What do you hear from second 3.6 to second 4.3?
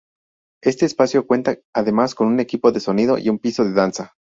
de danza.